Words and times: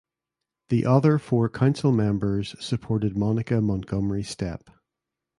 The 0.69 0.83
other 0.83 1.19
four 1.19 1.47
council 1.47 1.91
members 1.91 2.55
supported 2.59 3.15
Monica 3.15 3.61
Montgomery 3.61 4.23
Steppe. 4.23 4.67